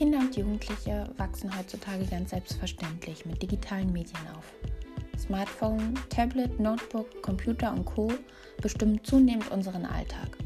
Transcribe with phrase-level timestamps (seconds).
[0.00, 4.50] Kinder und Jugendliche wachsen heutzutage ganz selbstverständlich mit digitalen Medien auf.
[5.18, 8.10] Smartphone, Tablet, Notebook, Computer und Co
[8.62, 10.38] bestimmen zunehmend unseren Alltag.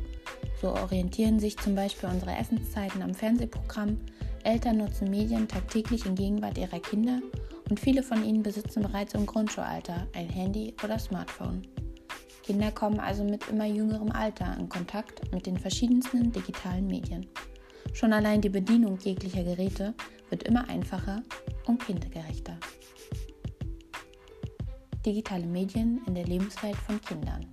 [0.61, 4.01] So orientieren sich zum Beispiel unsere Essenszeiten am Fernsehprogramm,
[4.43, 7.21] Eltern nutzen Medien tagtäglich in Gegenwart ihrer Kinder
[7.71, 11.63] und viele von ihnen besitzen bereits im Grundschulalter ein Handy oder Smartphone.
[12.43, 17.29] Kinder kommen also mit immer jüngerem Alter in Kontakt mit den verschiedensten digitalen Medien.
[17.93, 19.95] Schon allein die Bedienung jeglicher Geräte
[20.31, 21.23] wird immer einfacher
[21.67, 22.59] und kindergerechter.
[25.05, 27.47] Digitale Medien in der Lebenswelt von Kindern.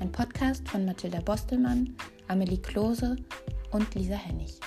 [0.00, 1.96] Ein Podcast von Mathilda Bostelmann,
[2.28, 3.16] Amelie Klose
[3.70, 4.60] und Lisa Hennig.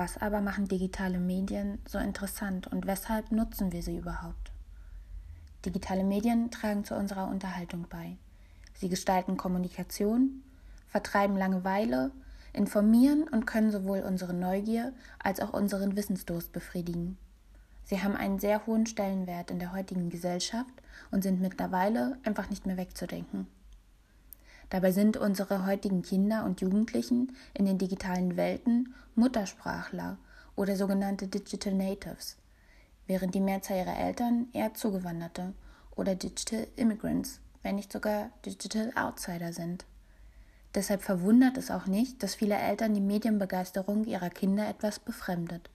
[0.00, 4.50] Was aber machen digitale Medien so interessant und weshalb nutzen wir sie überhaupt?
[5.66, 8.16] Digitale Medien tragen zu unserer Unterhaltung bei.
[8.72, 10.42] Sie gestalten Kommunikation,
[10.88, 12.12] vertreiben Langeweile,
[12.54, 17.18] informieren und können sowohl unsere Neugier als auch unseren Wissensdurst befriedigen.
[17.84, 20.72] Sie haben einen sehr hohen Stellenwert in der heutigen Gesellschaft
[21.10, 23.48] und sind mittlerweile einfach nicht mehr wegzudenken.
[24.70, 30.16] Dabei sind unsere heutigen Kinder und Jugendlichen in den digitalen Welten Muttersprachler
[30.54, 32.36] oder sogenannte Digital Natives,
[33.06, 35.52] während die Mehrzahl ihrer Eltern eher Zugewanderte
[35.96, 39.84] oder Digital Immigrants, wenn nicht sogar Digital Outsider sind.
[40.74, 45.68] Deshalb verwundert es auch nicht, dass viele Eltern die Medienbegeisterung ihrer Kinder etwas befremdet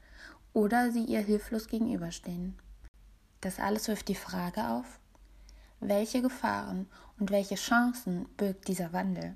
[0.54, 2.56] oder sie ihr hilflos gegenüberstehen.
[3.42, 5.00] Das alles wirft die Frage auf,
[5.80, 6.88] welche Gefahren
[7.20, 9.36] und welche Chancen birgt dieser Wandel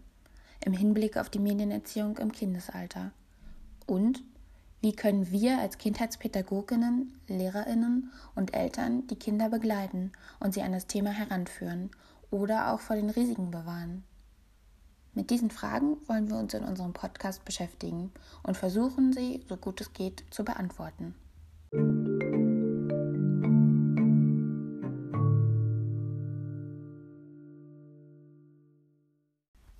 [0.66, 3.12] im Hinblick auf die Medienerziehung im Kindesalter?
[3.86, 4.24] Und
[4.82, 10.88] wie können wir als Kindheitspädagoginnen, Lehrerinnen und Eltern die Kinder begleiten und sie an das
[10.88, 11.92] Thema heranführen
[12.32, 14.04] oder auch vor den Risiken bewahren?
[15.14, 18.12] Mit diesen Fragen wollen wir uns in unserem Podcast beschäftigen
[18.44, 21.16] und versuchen sie, so gut es geht, zu beantworten.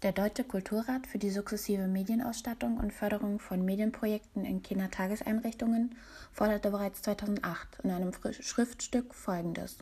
[0.02, 5.94] Der Deutsche Kulturrat für die sukzessive Medienausstattung und Förderung von Medienprojekten in Kindertageseinrichtungen
[6.32, 9.80] forderte bereits 2008 in einem Schriftstück Folgendes.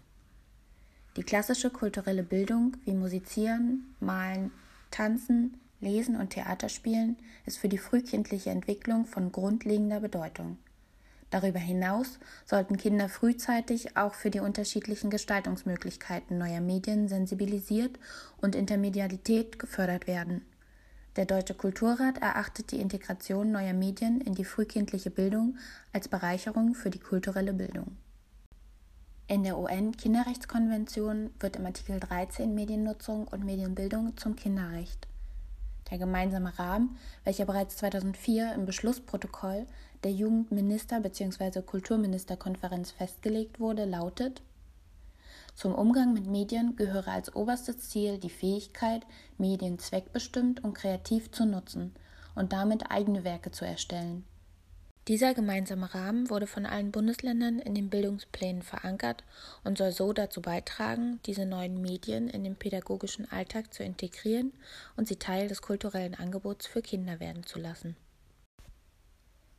[1.17, 4.49] Die klassische kulturelle Bildung wie Musizieren, Malen,
[4.89, 10.57] Tanzen, Lesen und Theaterspielen ist für die frühkindliche Entwicklung von grundlegender Bedeutung.
[11.29, 17.99] Darüber hinaus sollten Kinder frühzeitig auch für die unterschiedlichen Gestaltungsmöglichkeiten neuer Medien sensibilisiert
[18.37, 20.45] und Intermedialität gefördert werden.
[21.17, 25.57] Der Deutsche Kulturrat erachtet die Integration neuer Medien in die frühkindliche Bildung
[25.91, 27.97] als Bereicherung für die kulturelle Bildung.
[29.27, 35.07] In der UN-Kinderrechtskonvention wird im Artikel 13 Mediennutzung und Medienbildung zum Kinderrecht.
[35.91, 39.65] Der gemeinsame Rahmen, welcher bereits 2004 im Beschlussprotokoll
[40.03, 41.61] der Jugendminister bzw.
[41.61, 44.41] Kulturministerkonferenz festgelegt wurde, lautet
[45.55, 49.03] Zum Umgang mit Medien gehöre als oberstes Ziel die Fähigkeit,
[49.37, 51.93] Medien zweckbestimmt und kreativ zu nutzen
[52.35, 54.23] und damit eigene Werke zu erstellen.
[55.07, 59.23] Dieser gemeinsame Rahmen wurde von allen Bundesländern in den Bildungsplänen verankert
[59.63, 64.51] und soll so dazu beitragen, diese neuen Medien in den pädagogischen Alltag zu integrieren
[64.97, 67.95] und sie Teil des kulturellen Angebots für Kinder werden zu lassen.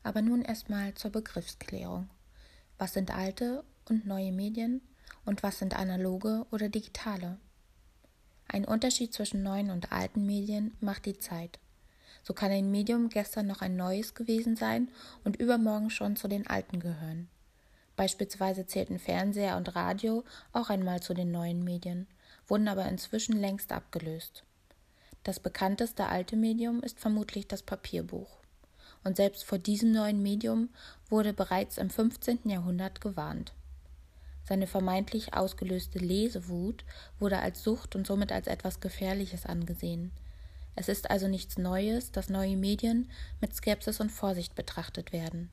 [0.02, 2.08] Aber nun erstmal zur Begriffsklärung.
[2.78, 4.80] Was sind alte und neue Medien
[5.24, 7.38] und was sind analoge oder digitale?
[8.46, 11.58] Ein Unterschied zwischen neuen und alten Medien macht die Zeit.
[12.22, 14.90] So kann ein Medium gestern noch ein neues gewesen sein
[15.24, 17.28] und übermorgen schon zu den alten gehören.
[17.96, 22.06] Beispielsweise zählten Fernseher und Radio auch einmal zu den neuen Medien,
[22.46, 24.44] wurden aber inzwischen längst abgelöst.
[25.24, 28.37] Das bekannteste alte Medium ist vermutlich das Papierbuch.
[29.04, 30.68] Und selbst vor diesem neuen Medium
[31.08, 32.40] wurde bereits im 15.
[32.44, 33.52] Jahrhundert gewarnt.
[34.48, 36.84] Seine vermeintlich ausgelöste Lesewut
[37.18, 40.10] wurde als Sucht und somit als etwas Gefährliches angesehen.
[40.74, 43.10] Es ist also nichts Neues, dass neue Medien
[43.40, 45.50] mit Skepsis und Vorsicht betrachtet werden,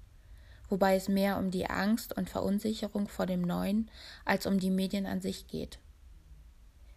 [0.70, 3.90] wobei es mehr um die Angst und Verunsicherung vor dem Neuen
[4.24, 5.80] als um die Medien an sich geht.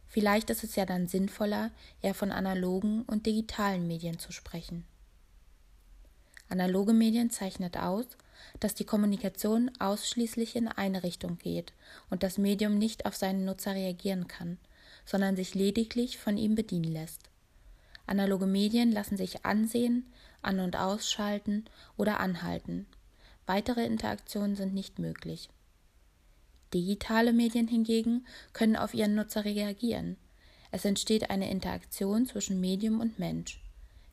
[0.06, 4.84] Vielleicht ist es ja dann sinnvoller, eher von analogen und digitalen Medien zu sprechen.
[6.48, 8.06] Analoge Medien zeichnet aus,
[8.60, 11.72] dass die Kommunikation ausschließlich in eine Richtung geht
[12.10, 14.58] und das Medium nicht auf seinen Nutzer reagieren kann,
[15.04, 17.30] sondern sich lediglich von ihm bedienen lässt.
[18.06, 20.06] Analoge Medien lassen sich ansehen,
[20.40, 21.66] an- und ausschalten
[21.96, 22.86] oder anhalten.
[23.46, 25.50] Weitere Interaktionen sind nicht möglich.
[26.72, 30.16] Digitale Medien hingegen können auf ihren Nutzer reagieren.
[30.70, 33.62] Es entsteht eine Interaktion zwischen Medium und Mensch.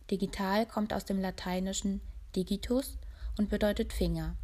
[0.10, 2.00] Digital kommt aus dem lateinischen
[2.36, 2.98] digitus
[3.38, 4.36] und bedeutet Finger.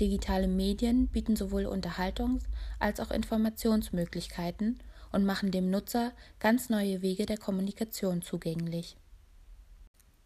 [0.00, 2.46] Digitale Medien bieten sowohl Unterhaltungs-
[2.78, 4.78] als auch Informationsmöglichkeiten
[5.12, 8.96] und machen dem Nutzer ganz neue Wege der Kommunikation zugänglich.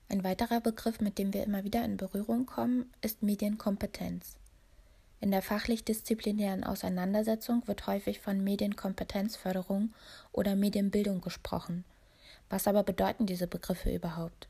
[0.09, 4.37] Ein weiterer Begriff, mit dem wir immer wieder in Berührung kommen, ist Medienkompetenz.
[5.21, 9.95] In der fachlich-disziplinären Auseinandersetzung wird häufig von Medienkompetenzförderung
[10.33, 11.85] oder Medienbildung gesprochen.
[12.51, 14.49] Was aber bedeuten diese Begriffe überhaupt?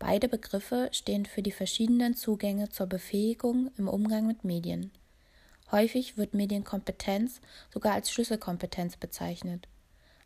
[0.00, 4.90] Beide Begriffe stehen für die verschiedenen Zugänge zur Befähigung im Umgang mit Medien.
[5.70, 7.42] Häufig wird Medienkompetenz
[7.72, 9.68] sogar als Schlüsselkompetenz bezeichnet.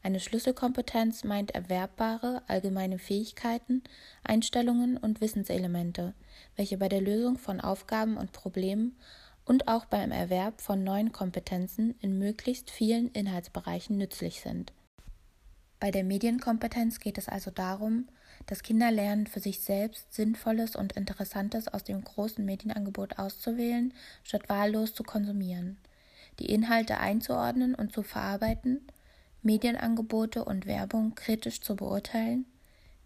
[0.01, 3.83] Eine Schlüsselkompetenz meint erwerbbare allgemeine Fähigkeiten,
[4.23, 6.15] Einstellungen und Wissenselemente,
[6.55, 8.97] welche bei der Lösung von Aufgaben und Problemen
[9.45, 14.73] und auch beim Erwerb von neuen Kompetenzen in möglichst vielen Inhaltsbereichen nützlich sind.
[15.81, 18.09] Bei der Medienkompetenz geht es also darum,
[18.47, 23.93] dass Kinder lernen, für sich selbst Sinnvolles und Interessantes aus dem großen Medienangebot auszuwählen,
[24.23, 25.77] statt wahllos zu konsumieren,
[26.39, 28.87] die Inhalte einzuordnen und zu verarbeiten,
[29.43, 32.47] Medienangebote und Werbung kritisch zu beurteilen,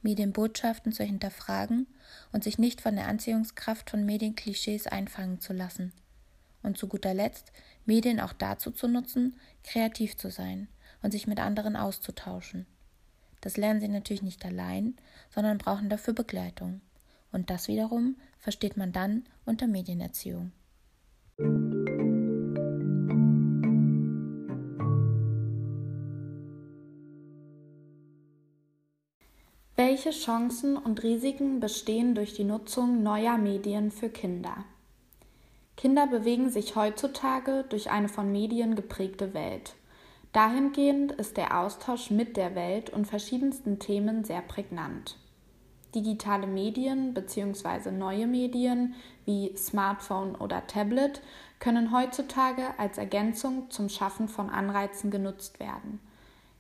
[0.02, 1.86] Medienbotschaften zu hinterfragen
[2.32, 5.92] und sich nicht von der Anziehungskraft von Medienklischees einfangen zu lassen.
[6.62, 7.52] Und zu guter Letzt
[7.86, 10.68] Medien auch dazu zu nutzen, kreativ zu sein
[11.02, 12.66] und sich mit anderen auszutauschen.
[13.40, 14.96] Das lernen sie natürlich nicht allein,
[15.30, 16.80] sondern brauchen dafür Begleitung.
[17.30, 20.52] Und das wiederum versteht man dann unter Medienerziehung.
[29.76, 34.64] Welche Chancen und Risiken bestehen durch die Nutzung neuer Medien für Kinder?
[35.76, 39.76] Kinder bewegen sich heutzutage durch eine von Medien geprägte Welt.
[40.32, 45.16] Dahingehend ist der Austausch mit der Welt und verschiedensten Themen sehr prägnant.
[45.94, 47.90] Digitale Medien bzw.
[47.90, 48.94] neue Medien
[49.24, 51.22] wie Smartphone oder Tablet
[51.60, 55.98] können heutzutage als Ergänzung zum Schaffen von Anreizen genutzt werden.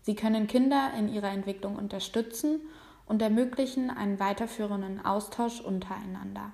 [0.00, 2.62] Sie können Kinder in ihrer Entwicklung unterstützen
[3.04, 6.52] und ermöglichen einen weiterführenden Austausch untereinander.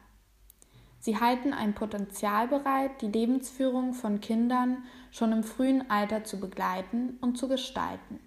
[1.05, 7.19] Sie halten ein Potenzial bereit, die Lebensführung von Kindern schon im frühen Alter zu begleiten
[7.21, 8.21] und zu gestalten.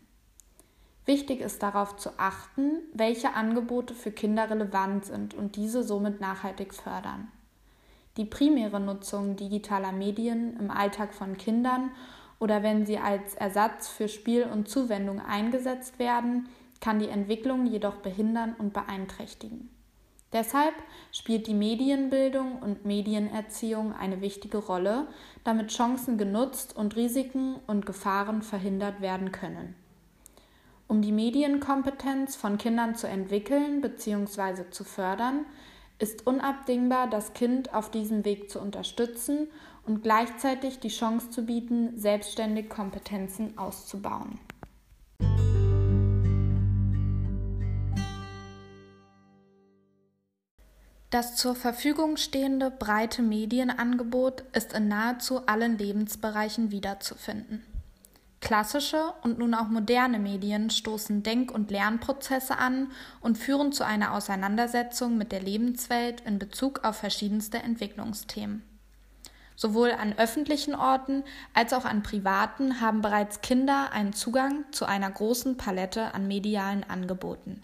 [1.04, 6.72] Wichtig ist darauf zu achten, welche Angebote für Kinder relevant sind und diese somit nachhaltig
[6.72, 7.30] fördern.
[8.16, 11.90] Die primäre Nutzung digitaler Medien im Alltag von Kindern
[12.38, 16.48] oder wenn sie als Ersatz für Spiel und Zuwendung eingesetzt werden,
[16.80, 19.72] kann die Entwicklung jedoch behindern und beeinträchtigen.
[20.34, 20.74] Deshalb
[21.12, 25.08] spielt die Medienbildung und Medienerziehung eine wichtige Rolle,
[25.44, 29.76] damit Chancen genutzt und Risiken und Gefahren verhindert werden können.
[30.88, 34.70] Um die Medienkompetenz von Kindern zu entwickeln bzw.
[34.70, 35.46] zu fördern,
[36.00, 39.48] ist unabdingbar, das Kind auf diesem Weg zu unterstützen
[39.86, 44.40] und gleichzeitig die Chance zu bieten, selbstständig Kompetenzen auszubauen.
[51.10, 57.64] Das zur Verfügung stehende breite Medienangebot ist in nahezu allen Lebensbereichen wiederzufinden.
[58.42, 62.92] Klassische und nun auch moderne Medien stoßen Denk- und Lernprozesse an
[63.22, 68.64] und führen zu einer Auseinandersetzung mit der Lebenswelt in Bezug auf verschiedenste Entwicklungsthemen.
[69.56, 75.10] Sowohl an öffentlichen Orten als auch an privaten haben bereits Kinder einen Zugang zu einer
[75.10, 77.64] großen Palette an medialen Angeboten.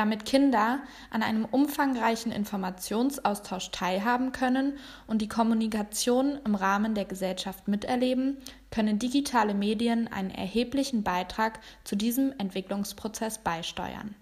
[0.00, 0.80] Damit Kinder
[1.10, 8.38] an einem umfangreichen Informationsaustausch teilhaben können und die Kommunikation im Rahmen der Gesellschaft miterleben,
[8.70, 14.14] können digitale Medien einen erheblichen Beitrag zu diesem Entwicklungsprozess beisteuern.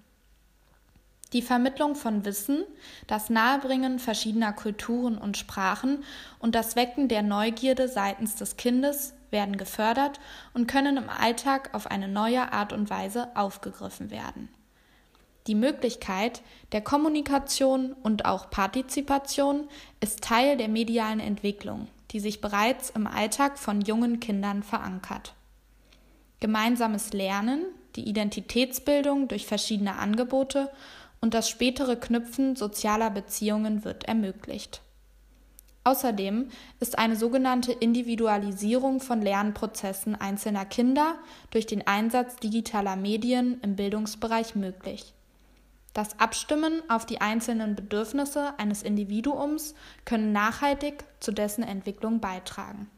[1.32, 2.64] Die Vermittlung von Wissen,
[3.06, 6.02] das Nahebringen verschiedener Kulturen und Sprachen
[6.40, 10.18] und das Wecken der Neugierde seitens des Kindes werden gefördert
[10.54, 14.48] und können im Alltag auf eine neue Art und Weise aufgegriffen werden.
[15.48, 19.66] Die Möglichkeit der Kommunikation und auch Partizipation
[19.98, 25.32] ist Teil der medialen Entwicklung, die sich bereits im Alltag von jungen Kindern verankert.
[26.40, 27.64] Gemeinsames Lernen,
[27.96, 30.70] die Identitätsbildung durch verschiedene Angebote
[31.22, 34.82] und das spätere Knüpfen sozialer Beziehungen wird ermöglicht.
[35.82, 41.14] Außerdem ist eine sogenannte Individualisierung von Lernprozessen einzelner Kinder
[41.50, 45.14] durch den Einsatz digitaler Medien im Bildungsbereich möglich.
[45.94, 52.88] Das Abstimmen auf die einzelnen Bedürfnisse eines Individuums können nachhaltig zu dessen Entwicklung beitragen.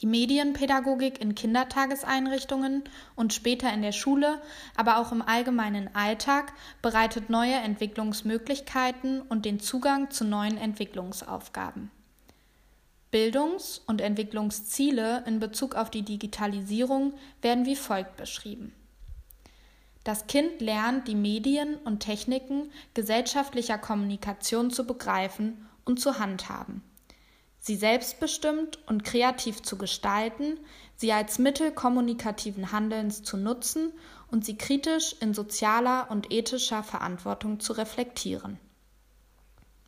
[0.00, 2.82] Die Medienpädagogik in Kindertageseinrichtungen
[3.14, 4.42] und später in der Schule,
[4.76, 11.90] aber auch im allgemeinen Alltag bereitet neue Entwicklungsmöglichkeiten und den Zugang zu neuen Entwicklungsaufgaben.
[13.12, 18.72] Bildungs- und Entwicklungsziele in Bezug auf die Digitalisierung werden wie folgt beschrieben.
[20.04, 26.82] Das Kind lernt, die Medien und Techniken gesellschaftlicher Kommunikation zu begreifen und zu handhaben
[27.64, 30.58] sie selbstbestimmt und kreativ zu gestalten,
[30.96, 33.90] sie als Mittel kommunikativen Handelns zu nutzen
[34.30, 38.58] und sie kritisch in sozialer und ethischer Verantwortung zu reflektieren.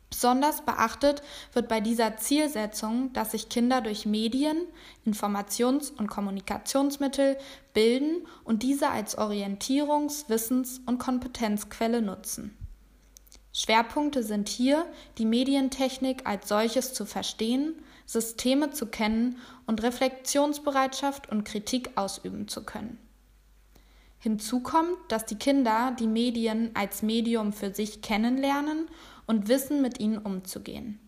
[0.09, 1.21] Besonders beachtet
[1.53, 4.57] wird bei dieser Zielsetzung, dass sich Kinder durch Medien,
[5.05, 7.37] Informations- und Kommunikationsmittel
[7.73, 12.57] bilden und diese als Orientierungs-, Wissens- und Kompetenzquelle nutzen.
[13.51, 14.85] Schwerpunkte sind hier,
[15.17, 17.73] die Medientechnik als solches zu verstehen,
[18.05, 22.97] Systeme zu kennen und Reflexionsbereitschaft und Kritik ausüben zu können.
[24.19, 28.87] Hinzu kommt, dass die Kinder die Medien als Medium für sich kennenlernen
[29.27, 30.99] und wissen, mit ihnen umzugehen.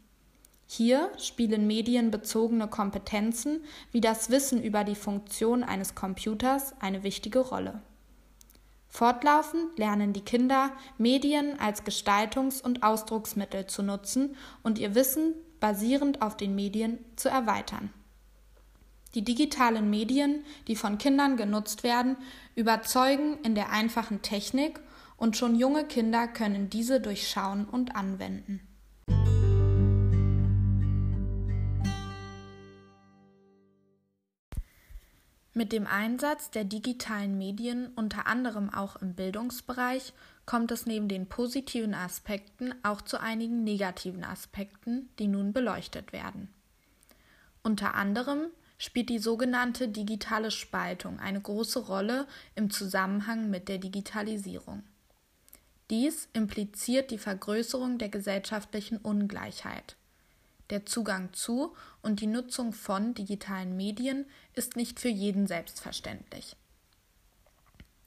[0.67, 7.81] Hier spielen medienbezogene Kompetenzen wie das Wissen über die Funktion eines Computers eine wichtige Rolle.
[8.87, 16.21] Fortlaufend lernen die Kinder, Medien als Gestaltungs- und Ausdrucksmittel zu nutzen und ihr Wissen basierend
[16.21, 17.91] auf den Medien zu erweitern.
[19.15, 22.15] Die digitalen Medien, die von Kindern genutzt werden,
[22.55, 24.79] überzeugen in der einfachen Technik
[25.19, 28.61] und schon junge Kinder können diese durchschauen und anwenden.
[35.53, 40.13] Mit dem Einsatz der digitalen Medien unter anderem auch im Bildungsbereich
[40.45, 46.47] kommt es neben den positiven Aspekten auch zu einigen negativen Aspekten, die nun beleuchtet werden.
[47.61, 48.45] Unter anderem
[48.77, 54.83] spielt die sogenannte digitale Spaltung eine große Rolle im Zusammenhang mit der Digitalisierung.
[55.89, 59.95] Dies impliziert die Vergrößerung der gesellschaftlichen Ungleichheit.
[60.69, 66.55] Der Zugang zu und die Nutzung von digitalen Medien ist nicht für jeden selbstverständlich.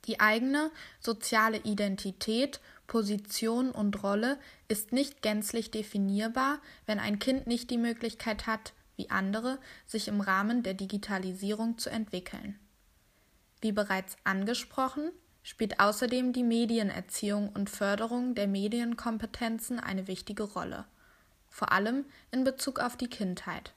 [0.06, 0.70] Die eigene
[1.00, 8.46] soziale Identität, Position und Rolle ist nicht gänzlich definierbar, wenn ein Kind nicht die Möglichkeit
[8.46, 12.58] hat, wie andere, sich im Rahmen der Digitalisierung zu entwickeln.
[13.60, 20.84] Wie bereits angesprochen, spielt außerdem die Medienerziehung und Förderung der Medienkompetenzen eine wichtige Rolle
[21.52, 23.74] vor allem in Bezug auf die Kindheit.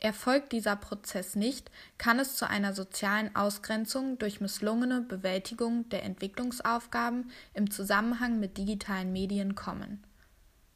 [0.00, 7.30] Erfolgt dieser Prozess nicht, kann es zu einer sozialen Ausgrenzung durch misslungene Bewältigung der Entwicklungsaufgaben
[7.54, 10.02] im Zusammenhang mit digitalen Medien kommen.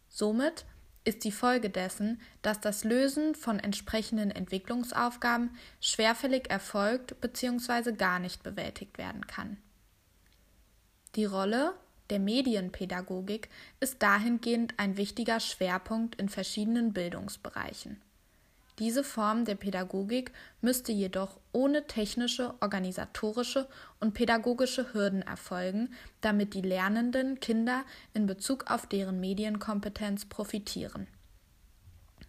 [0.08, 0.64] Somit
[1.02, 7.92] ist die Folge dessen, dass das Lösen von entsprechenden Entwicklungsaufgaben schwerfällig erfolgt bzw.
[7.92, 9.56] gar nicht bewältigt werden kann.
[11.16, 11.73] Die Rolle
[12.11, 13.49] der Medienpädagogik
[13.80, 18.02] ist dahingehend ein wichtiger Schwerpunkt in verschiedenen Bildungsbereichen.
[18.78, 23.66] Diese Form der Pädagogik müsste jedoch ohne technische, organisatorische
[23.99, 31.06] und pädagogische Hürden erfolgen, damit die lernenden Kinder in Bezug auf deren Medienkompetenz profitieren.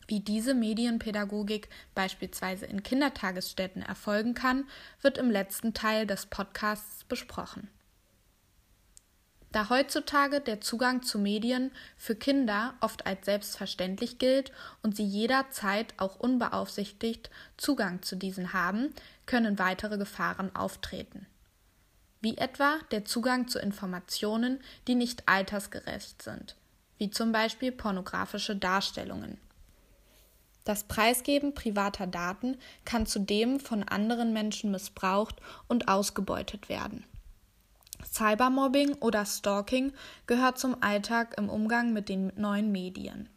[0.08, 4.64] Wie diese Medienpädagogik beispielsweise in Kindertagesstätten erfolgen kann,
[5.02, 7.70] wird im letzten Teil des Podcasts besprochen.
[9.58, 14.52] Da heutzutage der Zugang zu Medien für Kinder oft als selbstverständlich gilt
[14.84, 18.94] und sie jederzeit auch unbeaufsichtigt Zugang zu diesen haben,
[19.26, 21.26] können weitere Gefahren auftreten.
[22.22, 26.56] Wie etwa der Zugang zu Informationen, die nicht altersgerecht sind,
[27.00, 29.40] wie zum Beispiel pornografische Darstellungen.
[30.66, 35.38] Das Preisgeben privater Daten kann zudem von anderen Menschen missbraucht
[35.68, 37.06] und ausgebeutet werden.
[38.06, 39.94] Cybermobbing oder Stalking
[40.26, 43.30] gehört zum Alltag im Umgang mit den neuen Medien.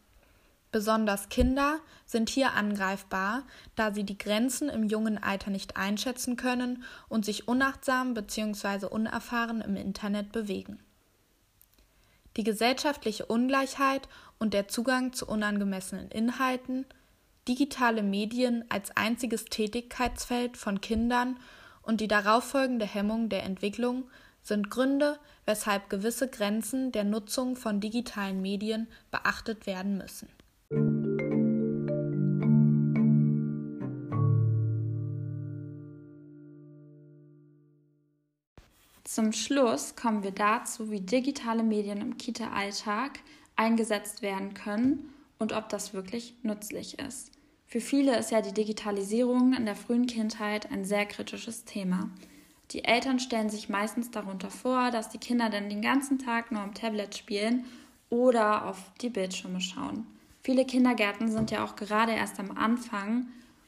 [0.71, 3.43] Besonders Kinder sind hier angreifbar,
[3.75, 8.85] da sie die Grenzen im jungen Alter nicht einschätzen können und sich unachtsam bzw.
[8.85, 10.79] unerfahren im Internet bewegen.
[12.37, 14.07] Die gesellschaftliche Ungleichheit
[14.39, 16.85] und der Zugang zu unangemessenen Inhalten,
[17.49, 21.37] digitale Medien als einziges Tätigkeitsfeld von Kindern
[21.81, 24.05] und die darauffolgende Hemmung der Entwicklung
[24.41, 30.27] sind Gründe, weshalb gewisse Grenzen der Nutzung von digitalen Medien beachtet werden müssen.
[39.03, 43.19] Zum Schluss kommen wir dazu, wie digitale Medien im Kita-Alltag
[43.57, 47.31] eingesetzt werden können und ob das wirklich nützlich ist.
[47.65, 52.09] Für viele ist ja die Digitalisierung in der frühen Kindheit ein sehr kritisches Thema.
[52.71, 56.61] Die Eltern stellen sich meistens darunter vor, dass die Kinder dann den ganzen Tag nur
[56.61, 57.65] am Tablet spielen
[58.09, 60.05] oder auf die Bildschirme schauen.
[60.41, 63.27] Viele Kindergärten sind ja auch gerade erst am Anfang,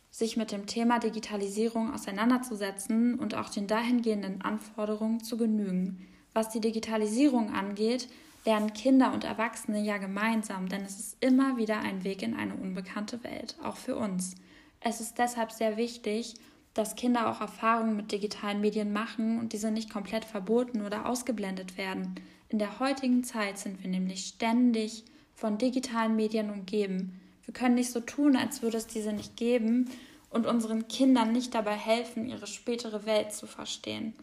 [0.10, 6.08] sich mit dem Thema Digitalisierung auseinanderzusetzen und auch den dahingehenden Anforderungen zu genügen.
[6.34, 8.08] Was die Digitalisierung angeht,
[8.46, 12.56] lernen Kinder und Erwachsene ja gemeinsam, denn es ist immer wieder ein Weg in eine
[12.56, 14.36] unbekannte Welt, auch für uns.
[14.80, 16.36] Es ist deshalb sehr wichtig,
[16.74, 21.78] dass Kinder auch Erfahrungen mit digitalen Medien machen und diese nicht komplett verboten oder ausgeblendet
[21.78, 22.16] werden.
[22.50, 25.04] In der heutigen Zeit sind wir nämlich ständig
[25.36, 27.20] von digitalen Medien umgeben.
[27.46, 29.90] Wir können nicht so tun, als würde es diese nicht geben
[30.30, 34.14] und unseren Kindern nicht dabei helfen, ihre spätere Welt zu verstehen.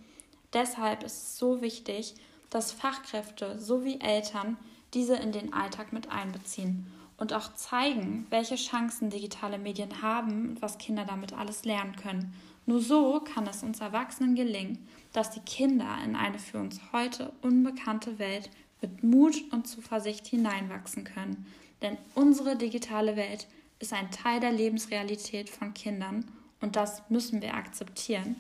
[0.53, 2.15] Deshalb ist es so wichtig,
[2.51, 4.57] dass Fachkräfte sowie Eltern
[4.93, 6.87] diese in den Alltag mit einbeziehen
[7.21, 12.35] und auch zeigen, welche Chancen digitale Medien haben und was Kinder damit alles lernen können.
[12.67, 17.33] Nur so kann es uns Erwachsenen gelingen, dass die Kinder in eine für uns heute
[17.43, 18.51] unbekannte Welt
[18.81, 21.47] mit Mut und Zuversicht hineinwachsen können.
[21.83, 23.47] Denn unsere digitale Welt
[23.81, 26.25] ist ein Teil der Lebensrealität von Kindern
[26.63, 28.37] und das müssen wir akzeptieren.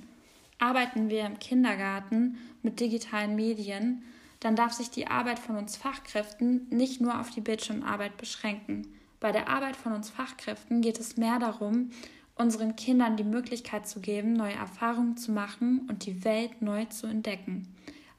[0.58, 4.04] Arbeiten wir im Kindergarten mit digitalen Medien,
[4.40, 8.86] dann darf sich die Arbeit von uns Fachkräften nicht nur auf die Bildschirmarbeit beschränken.
[9.20, 11.90] Bei der Arbeit von uns Fachkräften geht es mehr darum,
[12.36, 17.06] unseren Kindern die Möglichkeit zu geben, neue Erfahrungen zu machen und die Welt neu zu
[17.06, 17.68] entdecken.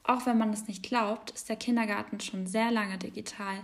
[0.04, 3.56] Auch wenn man es nicht glaubt, ist der Kindergarten schon sehr lange digital.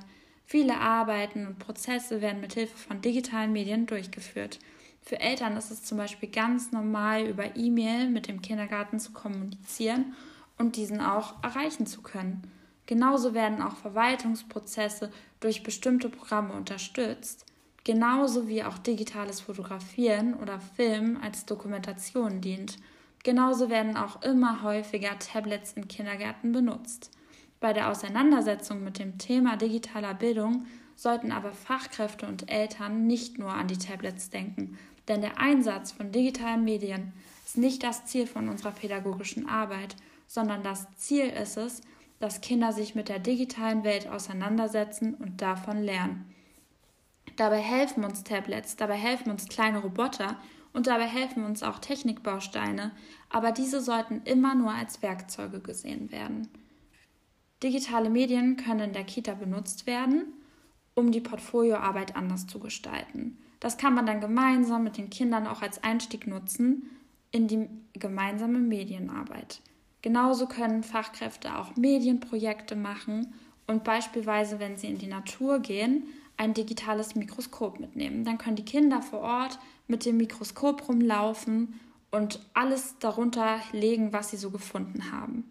[0.45, 4.59] Viele Arbeiten und Prozesse werden mit Hilfe von digitalen Medien durchgeführt.
[5.03, 10.15] Für Eltern ist es zum Beispiel ganz normal, über E-Mail mit dem Kindergarten zu kommunizieren
[10.59, 12.43] und diesen auch erreichen zu können.
[12.87, 15.11] Genauso werden auch Verwaltungsprozesse
[15.41, 17.45] durch bestimmte Programme unterstützt,
[17.85, 22.77] genauso wie auch digitales Fotografieren oder Filmen als Dokumentation dient.
[23.25, 27.11] Genauso werden auch immer häufiger Tablets in Kindergärten benutzt.
[27.61, 30.67] Bei der Auseinandersetzung mit dem Thema digitaler Bildung
[30.97, 36.13] sollten aber Fachkräfte und Eltern nicht nur an die Tablets denken, denn der Einsatz von
[36.13, 37.13] digitalen Medien
[37.45, 39.97] ist nicht das Ziel von unserer pädagogischen Arbeit,
[40.29, 41.81] sondern das Ziel ist es,
[42.21, 46.33] dass Kinder sich mit der digitalen Welt auseinandersetzen und davon lernen.
[47.37, 50.37] Dabei helfen uns Tablets, dabei helfen uns kleine Roboter
[50.73, 52.93] und dabei helfen uns auch Technikbausteine,
[53.31, 56.49] aber diese sollten immer nur als Werkzeuge gesehen werden.
[57.63, 60.33] Digitale Medien können in der Kita benutzt werden,
[60.95, 63.39] um die Portfolioarbeit anders zu gestalten.
[63.61, 66.91] Das kann man dann gemeinsam mit den Kindern auch als Einstieg nutzen
[67.31, 69.61] in die gemeinsame Medienarbeit.
[70.03, 73.35] Genauso können Fachkräfte auch Medienprojekte machen
[73.67, 76.05] und beispielsweise, wenn sie in die Natur gehen,
[76.37, 78.25] ein digitales Mikroskop mitnehmen.
[78.25, 79.59] Dann können die Kinder vor Ort
[79.89, 81.81] mit dem Mikroskop rumlaufen
[82.11, 85.51] und alles darunter legen, was sie so gefunden haben.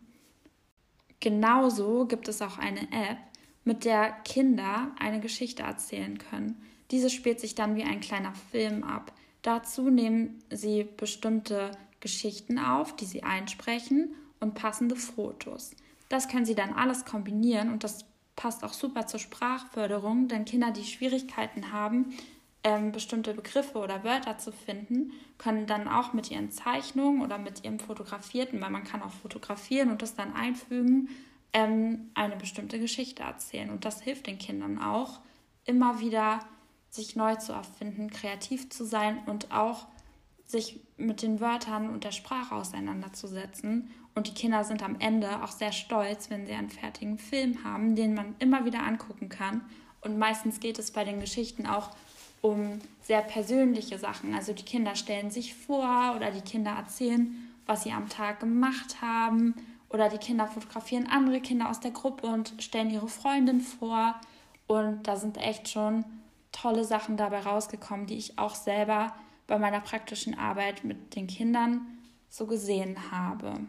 [1.19, 3.17] Genauso gibt es auch eine App,
[3.65, 6.61] mit der Kinder eine Geschichte erzählen können.
[6.89, 9.11] Diese spielt sich dann wie ein kleiner Film ab.
[9.41, 15.71] Dazu nehmen sie bestimmte Geschichten auf, die sie einsprechen und passende Fotos.
[16.09, 20.71] Das können sie dann alles kombinieren und das passt auch super zur Sprachförderung, denn Kinder,
[20.71, 22.13] die Schwierigkeiten haben,
[22.63, 27.63] ähm, bestimmte Begriffe oder Wörter zu finden, können dann auch mit ihren Zeichnungen oder mit
[27.63, 31.09] ihrem Fotografierten, weil man kann auch fotografieren und das dann einfügen,
[31.53, 33.69] ähm, eine bestimmte Geschichte erzählen.
[33.69, 35.19] Und das hilft den Kindern auch,
[35.65, 36.39] immer wieder
[36.89, 39.87] sich neu zu erfinden, kreativ zu sein und auch
[40.45, 43.91] sich mit den Wörtern und der Sprache auseinanderzusetzen.
[44.17, 47.95] Und die Kinder sind am Ende auch sehr stolz, wenn sie einen fertigen Film haben,
[47.95, 49.61] den man immer wieder angucken kann.
[50.01, 51.91] Und meistens geht es bei den Geschichten auch
[52.41, 54.33] um sehr persönliche Sachen.
[54.33, 57.31] Also die Kinder stellen sich vor oder die Kinder erzählen,
[57.67, 59.53] was sie am Tag gemacht haben.
[59.89, 64.15] Oder die Kinder fotografieren andere Kinder aus der Gruppe und stellen ihre Freundin vor.
[64.65, 66.03] Und da sind echt schon
[66.51, 69.13] tolle Sachen dabei rausgekommen, die ich auch selber
[69.45, 71.81] bei meiner praktischen Arbeit mit den Kindern
[72.29, 73.59] so gesehen habe.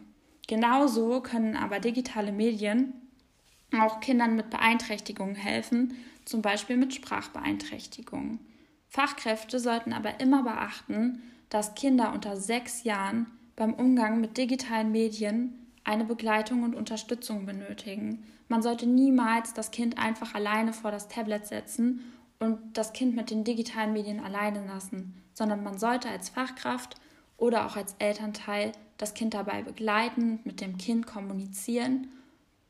[0.49, 2.95] Genauso können aber digitale Medien
[3.79, 5.93] auch Kindern mit Beeinträchtigungen helfen,
[6.25, 8.39] zum Beispiel mit Sprachbeeinträchtigungen.
[8.87, 15.53] Fachkräfte sollten aber immer beachten, dass Kinder unter sechs Jahren beim Umgang mit digitalen Medien
[15.83, 18.25] eine Begleitung und Unterstützung benötigen.
[18.47, 23.29] Man sollte niemals das Kind einfach alleine vor das Tablet setzen und das Kind mit
[23.29, 26.95] den digitalen Medien alleine lassen, sondern man sollte als Fachkraft
[27.39, 32.07] oder auch als Elternteil das Kind dabei begleiten, mit dem Kind kommunizieren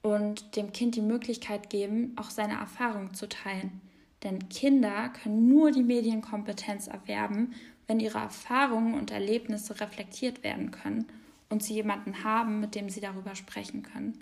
[0.02, 3.82] und dem Kind die Möglichkeit geben, auch seine Erfahrungen zu teilen.
[4.24, 7.54] Denn Kinder können nur die Medienkompetenz erwerben,
[7.88, 11.08] wenn ihre Erfahrungen und Erlebnisse reflektiert werden können
[11.50, 14.20] und sie jemanden haben, mit dem sie darüber sprechen können.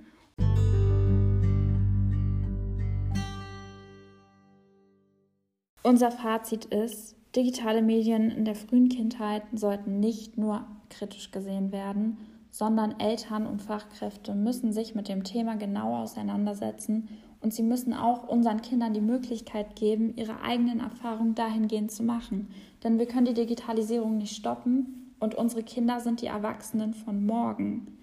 [5.83, 12.17] Unser Fazit ist, digitale Medien in der frühen Kindheit sollten nicht nur kritisch gesehen werden,
[12.49, 17.07] sondern Eltern und Fachkräfte müssen sich mit dem Thema genau auseinandersetzen
[17.39, 22.47] und sie müssen auch unseren Kindern die Möglichkeit geben, ihre eigenen Erfahrungen dahingehend zu machen.
[22.83, 27.99] Denn wir können die Digitalisierung nicht stoppen und unsere Kinder sind die Erwachsenen von morgen.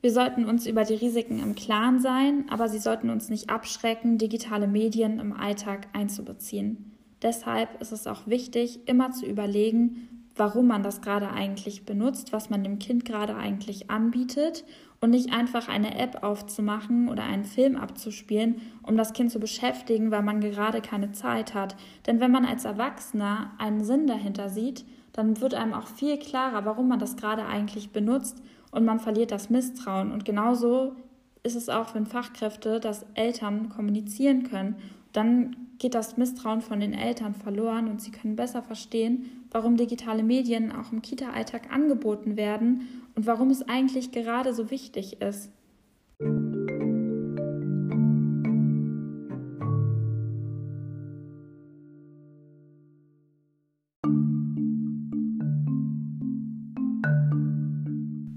[0.00, 4.18] Wir sollten uns über die Risiken im Klaren sein, aber sie sollten uns nicht abschrecken,
[4.18, 6.93] digitale Medien im Alltag einzubeziehen.
[7.24, 12.50] Deshalb ist es auch wichtig, immer zu überlegen, warum man das gerade eigentlich benutzt, was
[12.50, 14.64] man dem Kind gerade eigentlich anbietet
[15.00, 20.10] und nicht einfach eine App aufzumachen oder einen Film abzuspielen, um das Kind zu beschäftigen,
[20.10, 21.76] weil man gerade keine Zeit hat.
[22.06, 26.64] Denn wenn man als Erwachsener einen Sinn dahinter sieht, dann wird einem auch viel klarer,
[26.64, 30.12] warum man das gerade eigentlich benutzt und man verliert das Misstrauen.
[30.12, 30.96] Und genauso
[31.42, 34.76] ist es auch, wenn Fachkräfte das Eltern kommunizieren können.
[35.12, 40.22] Dann geht das Misstrauen von den Eltern verloren und sie können besser verstehen, warum digitale
[40.22, 45.50] Medien auch im Kita-Alltag angeboten werden und warum es eigentlich gerade so wichtig ist.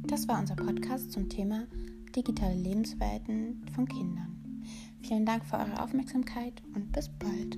[0.07, 1.67] Das war unser Podcast zum Thema
[2.15, 4.36] digitale Lebenswelten von Kindern.
[5.07, 7.57] Vielen Dank für eure Aufmerksamkeit und bis bald.